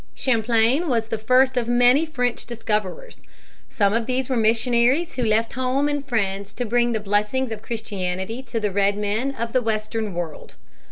Champlain 0.15 0.89
was 0.89 1.09
the 1.09 1.17
first 1.19 1.57
of 1.57 1.67
many 1.67 2.07
French 2.07 2.47
discoverers. 2.47 3.19
Some 3.69 3.93
of 3.93 4.07
these 4.07 4.29
were 4.29 4.35
missionaries 4.35 5.13
who 5.13 5.23
left 5.23 5.51
home 5.51 5.87
and 5.87 6.03
friends 6.03 6.53
to 6.53 6.65
bring 6.65 6.93
the 6.93 6.99
blessings 6.99 7.51
of 7.51 7.61
Christianity 7.61 8.41
to 8.41 8.59
the 8.59 8.71
Red 8.71 8.97
Men 8.97 9.35
of 9.35 9.53
the 9.53 9.61
western 9.61 10.15
world. 10.15 10.55